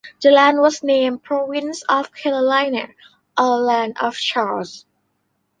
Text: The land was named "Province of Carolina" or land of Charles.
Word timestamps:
The 0.19 0.31
land 0.31 0.59
was 0.59 0.81
named 0.81 1.21
"Province 1.21 1.83
of 1.87 2.11
Carolina" 2.11 2.87
or 3.37 3.57
land 3.57 3.97
of 4.01 4.15
Charles. 4.15 4.83